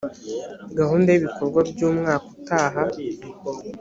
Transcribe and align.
gahunda 0.77 1.07
y 1.11 1.17
ibikorwa 1.19 1.59
by 1.71 1.81
umwaka 1.89 2.23
utaha 2.35 2.81